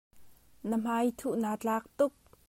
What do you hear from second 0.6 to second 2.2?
Na hmaithuh naa tlak tuk.